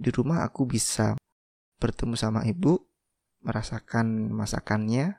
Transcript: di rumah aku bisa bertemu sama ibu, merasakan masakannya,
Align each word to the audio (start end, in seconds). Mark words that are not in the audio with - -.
di 0.00 0.08
rumah 0.08 0.48
aku 0.48 0.64
bisa 0.64 1.20
bertemu 1.76 2.16
sama 2.16 2.40
ibu, 2.48 2.80
merasakan 3.44 4.32
masakannya, 4.32 5.16